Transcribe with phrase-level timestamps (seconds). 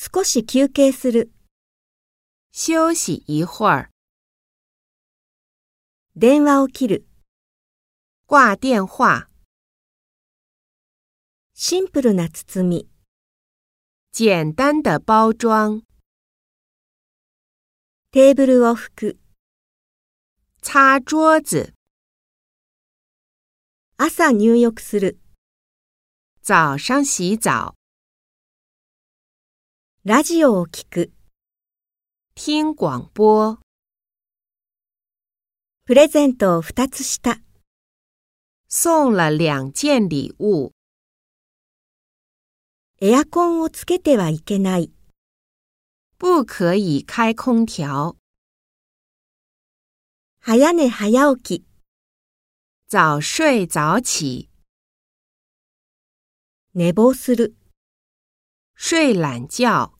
[0.00, 1.32] 少し休憩する。
[2.52, 3.90] 休息一会儿。
[6.14, 7.08] 電話を切る。
[8.28, 9.28] 挂电话。
[11.52, 12.88] シンプルな包み。
[14.12, 15.82] 简单的包装。
[18.12, 19.18] テーブルを拭く。
[20.62, 21.72] 擦桌子。
[23.96, 25.18] 朝入浴する。
[26.40, 27.77] 早上洗澡。
[30.04, 31.10] ラジオを聞く。
[32.36, 33.58] 听广播。
[35.86, 37.40] プレゼントを二つした。
[38.68, 40.70] 送了两件礼物。
[43.00, 44.92] エアコンをつけてはいけない。
[46.16, 48.16] 不可以开空调。
[50.40, 51.66] 早寝早起き。
[52.88, 54.48] 早睡早起。
[56.72, 57.56] 寝坊する。
[58.80, 59.97] 睡懒觉。